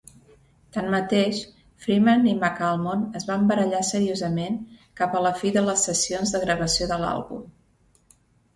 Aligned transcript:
Tanmateix, 0.77 1.41
Freeman 1.83 2.25
i 2.31 2.33
McAlmont 2.39 3.03
es 3.21 3.27
van 3.29 3.45
barallar 3.53 3.83
seriosament 3.91 4.57
cap 5.03 5.15
a 5.15 5.23
la 5.29 5.35
fi 5.45 5.55
de 5.59 5.65
les 5.69 5.87
sessions 5.91 6.37
de 6.37 6.45
gravació 6.49 6.91
de 6.95 7.01
l'àlbum. 7.07 7.49